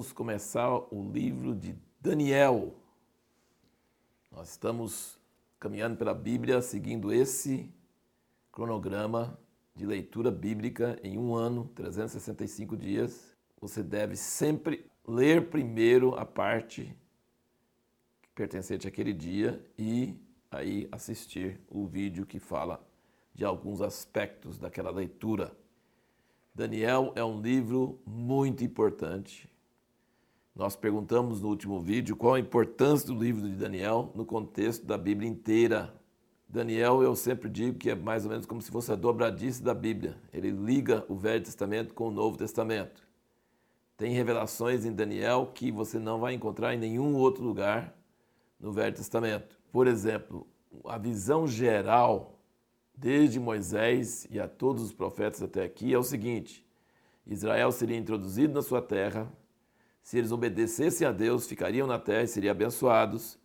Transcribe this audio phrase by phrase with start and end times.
[0.00, 2.74] vamos começar o livro de Daniel.
[4.32, 5.18] Nós estamos
[5.58, 7.70] caminhando pela Bíblia seguindo esse
[8.50, 9.38] cronograma
[9.76, 13.36] de leitura bíblica em um ano, 365 dias.
[13.60, 16.96] Você deve sempre ler primeiro a parte
[18.34, 20.18] pertencente àquele dia e
[20.50, 22.82] aí assistir o vídeo que fala
[23.34, 25.54] de alguns aspectos daquela leitura.
[26.54, 29.50] Daniel é um livro muito importante.
[30.54, 34.98] Nós perguntamos no último vídeo qual a importância do livro de Daniel no contexto da
[34.98, 35.94] Bíblia inteira.
[36.48, 39.72] Daniel, eu sempre digo que é mais ou menos como se fosse a dobradiça da
[39.72, 40.16] Bíblia.
[40.32, 43.08] Ele liga o Velho Testamento com o Novo Testamento.
[43.96, 47.96] Tem revelações em Daniel que você não vai encontrar em nenhum outro lugar
[48.58, 49.58] no Velho Testamento.
[49.70, 50.46] Por exemplo,
[50.84, 52.38] a visão geral
[52.94, 56.66] desde Moisés e a todos os profetas até aqui é o seguinte:
[57.26, 59.30] Israel seria introduzido na sua terra,
[60.02, 63.38] se eles obedecessem a Deus, ficariam na terra e seriam abençoados.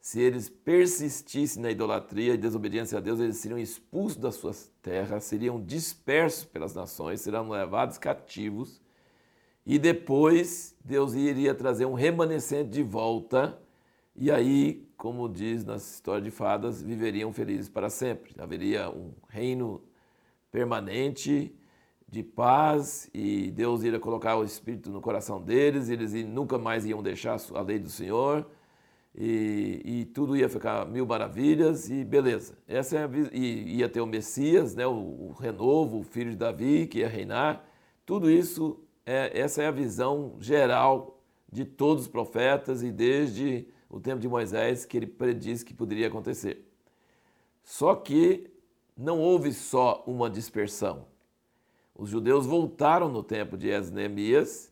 [0.00, 5.24] Se eles persistissem na idolatria e desobediência a Deus, eles seriam expulsos das suas terras,
[5.24, 8.80] seriam dispersos pelas nações, serão levados cativos.
[9.64, 13.60] E depois Deus iria trazer um remanescente de volta
[14.18, 18.34] e aí, como diz na história de fadas, viveriam felizes para sempre.
[18.38, 19.82] Haveria um reino
[20.50, 21.54] permanente
[22.16, 27.02] de paz e Deus iria colocar o Espírito no coração deles, eles nunca mais iam
[27.02, 28.46] deixar a lei do Senhor
[29.14, 32.56] e, e tudo ia ficar mil maravilhas e beleza.
[32.66, 36.36] Essa é a, e ia ter o Messias, né, o, o renovo, o filho de
[36.36, 37.62] Davi que ia reinar.
[38.06, 41.22] Tudo isso, é, essa é a visão geral
[41.52, 46.06] de todos os profetas e desde o tempo de Moisés que ele predisse que poderia
[46.06, 46.66] acontecer.
[47.62, 48.50] Só que
[48.96, 51.14] não houve só uma dispersão.
[51.98, 54.70] Os judeus voltaram no tempo de Esnemias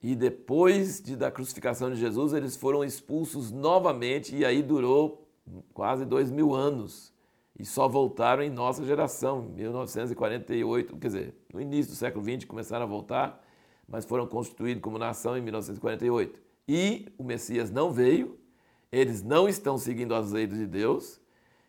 [0.00, 5.26] e depois de, da crucificação de Jesus eles foram expulsos novamente e aí durou
[5.74, 7.12] quase dois mil anos
[7.58, 12.84] e só voltaram em nossa geração, 1948, quer dizer, no início do século XX começaram
[12.84, 13.42] a voltar,
[13.88, 18.38] mas foram constituídos como nação em 1948 e o Messias não veio,
[18.92, 21.20] eles não estão seguindo as leis de Deus.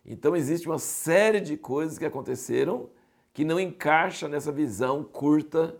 [0.04, 2.88] Então existe uma série de coisas que aconteceram
[3.38, 5.76] que não encaixa nessa visão curta,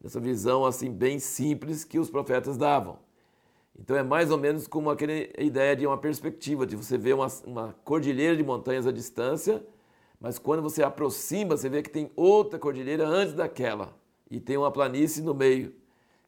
[0.00, 3.00] nessa visão assim bem simples que os profetas davam.
[3.76, 7.26] Então é mais ou menos como aquela ideia de uma perspectiva, de você ver uma,
[7.44, 9.60] uma cordilheira de montanhas à distância,
[10.20, 13.92] mas quando você aproxima, você vê que tem outra cordilheira antes daquela
[14.30, 15.74] e tem uma planície no meio.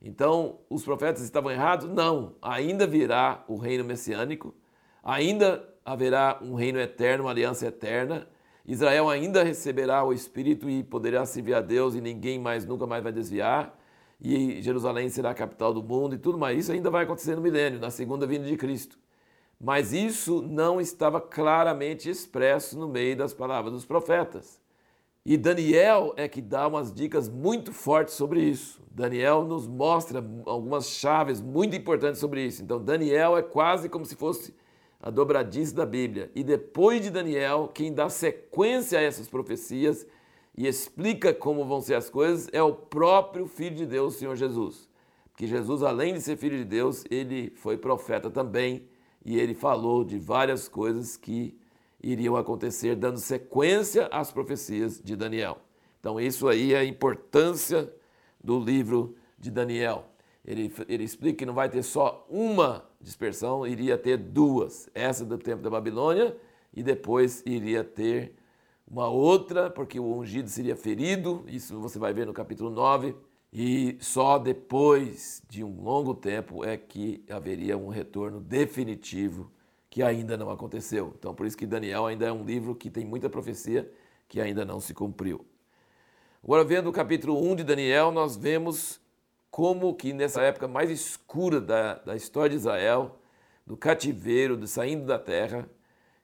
[0.03, 1.89] Então, os profetas estavam errados?
[1.89, 2.35] Não.
[2.43, 4.53] Ainda virá o reino messiânico,
[5.01, 8.27] ainda haverá um reino eterno, uma aliança eterna.
[8.67, 13.03] Israel ainda receberá o Espírito e poderá servir a Deus e ninguém mais nunca mais
[13.03, 13.77] vai desviar.
[14.21, 16.59] E Jerusalém será a capital do mundo e tudo mais.
[16.59, 18.97] Isso ainda vai acontecer no milênio, na segunda vinda de Cristo.
[19.61, 24.61] Mas isso não estava claramente expresso no meio das palavras dos profetas.
[25.25, 28.83] E Daniel é que dá umas dicas muito fortes sobre isso.
[28.91, 32.63] Daniel nos mostra algumas chaves muito importantes sobre isso.
[32.63, 34.55] Então, Daniel é quase como se fosse
[35.03, 36.31] a dobradiça da Bíblia.
[36.33, 40.07] E depois de Daniel, quem dá sequência a essas profecias
[40.57, 44.37] e explica como vão ser as coisas é o próprio Filho de Deus, o Senhor
[44.37, 44.89] Jesus.
[45.33, 48.87] Porque Jesus, além de ser Filho de Deus, ele foi profeta também
[49.25, 51.59] e ele falou de várias coisas que
[52.01, 55.59] iriam acontecer, dando sequência às profecias de Daniel.
[55.99, 57.93] Então, isso aí é a importância
[58.43, 60.07] do livro de Daniel.
[60.45, 64.89] Ele, ele explica que não vai ter só uma dispersão, iria ter duas.
[64.95, 66.37] Essa do tempo da Babilônia
[66.73, 68.35] e depois iria ter
[68.87, 73.15] uma outra, porque o ungido seria ferido, isso você vai ver no capítulo 9,
[73.53, 79.51] e só depois de um longo tempo é que haveria um retorno definitivo
[79.91, 81.15] que ainda não aconteceu.
[81.19, 83.91] Então, por isso que Daniel ainda é um livro que tem muita profecia
[84.27, 85.45] que ainda não se cumpriu.
[86.43, 88.99] Agora, vendo o capítulo 1 de Daniel, nós vemos
[89.53, 93.19] como que nessa época mais escura da, da história de Israel,
[93.67, 95.69] do cativeiro, do saindo da terra,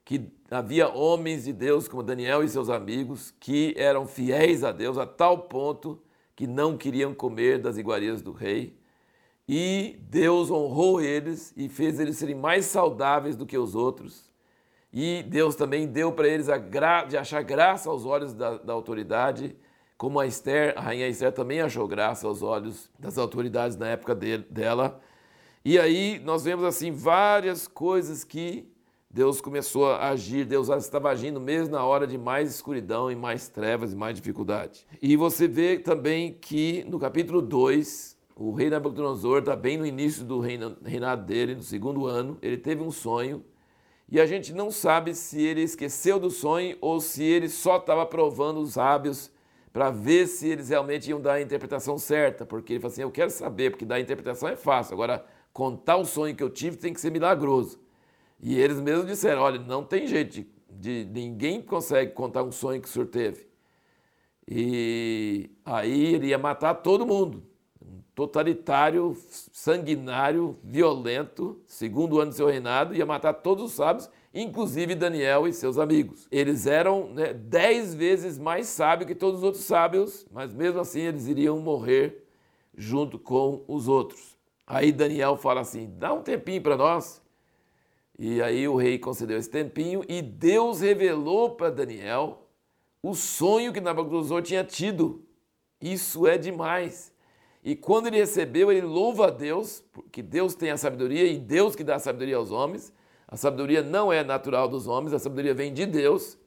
[0.02, 4.96] que havia homens de Deus como Daniel e seus amigos que eram fiéis a Deus
[4.96, 6.02] a tal ponto
[6.34, 8.78] que não queriam comer das iguarias do rei,
[9.46, 14.30] e Deus honrou eles e fez eles serem mais saudáveis do que os outros.
[14.90, 18.72] E Deus também deu para eles a gra de achar graça aos olhos da, da
[18.72, 19.54] autoridade,
[19.98, 24.14] como a Esther, a rainha Esther também achou graça aos olhos das autoridades na época
[24.14, 25.00] de, dela.
[25.64, 28.64] E aí nós vemos assim várias coisas que
[29.10, 33.48] Deus começou a agir, Deus estava agindo mesmo na hora de mais escuridão e mais
[33.48, 34.86] trevas e mais dificuldade.
[35.02, 40.24] E você vê também que no capítulo 2, o rei Nabucodonosor está bem no início
[40.24, 43.44] do reinado dele, no segundo ano, ele teve um sonho
[44.08, 48.06] e a gente não sabe se ele esqueceu do sonho ou se ele só estava
[48.06, 49.28] provando os sábios
[49.72, 53.10] para ver se eles realmente iam dar a interpretação certa, porque ele falou assim: Eu
[53.10, 56.76] quero saber, porque dar a interpretação é fácil, agora contar o sonho que eu tive
[56.76, 57.78] tem que ser milagroso.
[58.40, 60.32] E eles mesmos disseram: Olha, não tem jeito,
[60.70, 63.48] de, de ninguém consegue contar um sonho que o senhor teve.
[64.46, 67.42] E aí ele ia matar todo mundo.
[68.14, 69.16] Totalitário,
[69.52, 75.52] sanguinário, violento, segundo ano do seu reinado, ia matar todos os sábios, inclusive Daniel e
[75.52, 76.26] seus amigos.
[76.30, 81.00] Eles eram né, dez vezes mais sábios que todos os outros sábios, mas mesmo assim
[81.00, 82.24] eles iriam morrer
[82.76, 84.36] junto com os outros.
[84.66, 87.22] Aí Daniel fala assim: dá um tempinho para nós.
[88.18, 92.48] E aí o rei concedeu esse tempinho e Deus revelou para Daniel
[93.00, 95.24] o sonho que Nabucodonosor tinha tido.
[95.80, 97.12] Isso é demais.
[97.62, 101.76] E quando ele recebeu, ele louva a Deus, porque Deus tem a sabedoria e Deus
[101.76, 102.92] que dá a sabedoria aos homens.
[103.28, 106.38] A sabedoria não é natural dos homens, a sabedoria vem de Deus.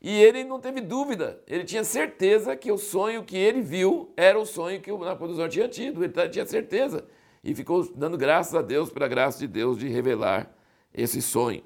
[0.00, 4.38] E ele não teve dúvida, ele tinha certeza que o sonho que ele viu era
[4.38, 7.04] o sonho que o Nabucodonosor tinha tido, ele tinha certeza.
[7.44, 10.50] E ficou dando graças a Deus pela graça de Deus de revelar
[10.94, 11.62] esse sonho.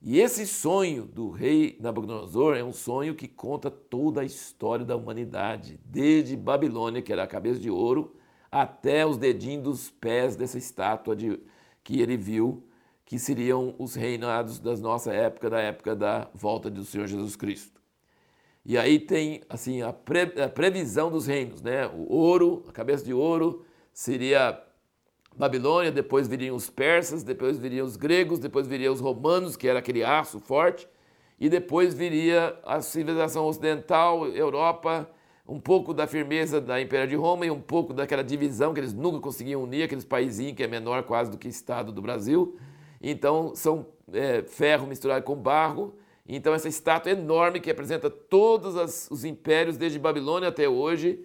[0.00, 4.96] E esse sonho do rei Nabucodonosor é um sonho que conta toda a história da
[4.96, 8.16] humanidade, desde Babilônia, que era a cabeça de ouro,
[8.50, 11.38] até os dedinhos dos pés dessa estátua de,
[11.84, 12.64] que ele viu,
[13.10, 17.80] que seriam os reinados da nossa época, da época da volta do Senhor Jesus Cristo.
[18.64, 21.88] E aí tem assim a, pre, a previsão dos reinos, né?
[21.88, 24.62] O ouro, a cabeça de ouro seria
[25.36, 29.80] Babilônia, depois viriam os persas, depois viriam os gregos, depois viriam os romanos, que era
[29.80, 30.88] aquele aço forte,
[31.36, 35.10] e depois viria a civilização ocidental, Europa,
[35.48, 38.94] um pouco da firmeza da Império de Roma e um pouco daquela divisão que eles
[38.94, 42.56] nunca conseguiam unir, aqueles países que é menor quase do que o estado do Brasil.
[43.00, 45.94] Então, são é, ferro misturado com barro.
[46.28, 51.24] Então, essa estátua enorme que representa todos as, os impérios, desde Babilônia até hoje,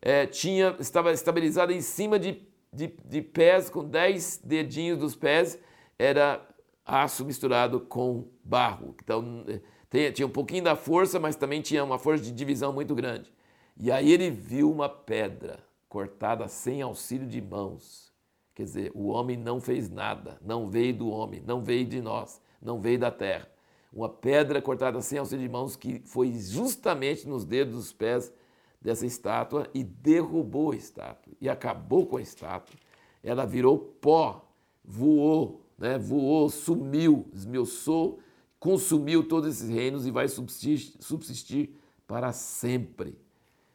[0.00, 5.58] é, tinha, estava estabilizada em cima de de, de pés, com dez dedinhos dos pés,
[5.98, 6.46] era
[6.84, 8.94] aço misturado com barro.
[9.02, 9.44] Então
[9.90, 13.32] tinha, tinha um pouquinho da força, mas também tinha uma força de divisão muito grande.
[13.76, 18.09] E aí ele viu uma pedra cortada sem auxílio de mãos.
[18.54, 22.40] Quer dizer, o homem não fez nada, não veio do homem, não veio de nós,
[22.60, 23.48] não veio da terra.
[23.92, 28.32] Uma pedra cortada sem auxílio de mãos que foi justamente nos dedos dos pés
[28.80, 32.78] dessa estátua e derrubou a estátua e acabou com a estátua.
[33.22, 34.48] Ela virou pó,
[34.84, 35.98] voou, né?
[35.98, 38.20] voou, sumiu, esmiuçou,
[38.58, 41.76] consumiu todos esses reinos e vai subsistir, subsistir
[42.06, 43.18] para sempre.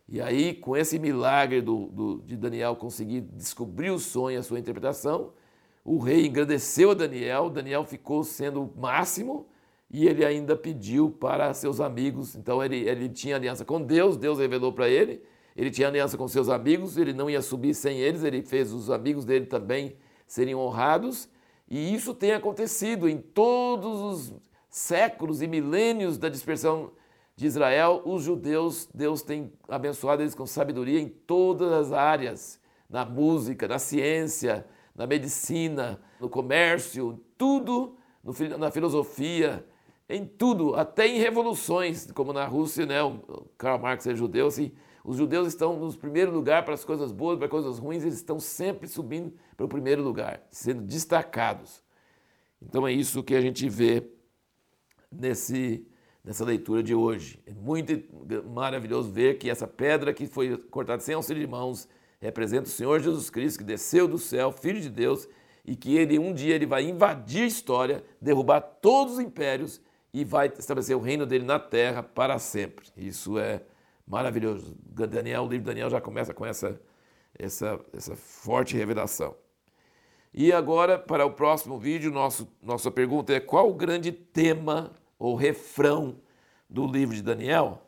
[0.07, 4.59] E aí, com esse milagre do, do, de Daniel conseguir descobrir o sonho, a sua
[4.59, 5.33] interpretação,
[5.83, 9.47] o rei engrandeceu a Daniel, Daniel ficou sendo o máximo,
[9.89, 12.35] e ele ainda pediu para seus amigos.
[12.35, 15.21] Então ele, ele tinha aliança com Deus, Deus revelou para ele.
[15.55, 18.89] Ele tinha aliança com seus amigos, ele não ia subir sem eles, ele fez os
[18.89, 19.95] amigos dele também
[20.27, 21.29] serem honrados.
[21.69, 24.33] E isso tem acontecido em todos os
[24.69, 26.91] séculos e milênios da dispersão
[27.35, 28.01] de Israel.
[28.05, 33.79] Os judeus, Deus tem abençoado eles com sabedoria em todas as áreas na música, na
[33.79, 34.65] ciência,
[34.95, 37.97] na medicina, no comércio, tudo,
[38.57, 39.65] na filosofia,
[40.07, 43.03] em tudo, até em revoluções, como na Rússia, né?
[43.03, 44.71] O Karl Marx é judeu, assim,
[45.03, 48.15] os judeus estão no primeiro lugar para as coisas boas, para as coisas ruins, eles
[48.15, 51.83] estão sempre subindo para o primeiro lugar, sendo destacados.
[52.61, 54.07] Então é isso que a gente vê
[55.11, 55.85] nesse,
[56.25, 57.39] nessa leitura de hoje.
[57.45, 58.03] É muito
[58.49, 61.87] maravilhoso ver que essa pedra que foi cortada sem auxílio de mãos
[62.19, 65.29] representa o Senhor Jesus Cristo, que desceu do céu, Filho de Deus,
[65.63, 69.79] e que ele um dia ele vai invadir a história, derrubar todos os impérios
[70.11, 72.87] e vai estabelecer o reino dele na terra para sempre.
[72.97, 73.61] Isso é
[74.07, 74.75] maravilhoso.
[74.83, 76.79] Daniel, o livro de Daniel já começa com essa,
[77.37, 79.35] essa, essa forte revelação.
[80.33, 85.35] E agora, para o próximo vídeo, nosso, nossa pergunta é qual o grande tema ou
[85.35, 86.19] refrão
[86.69, 87.84] do livro de Daniel?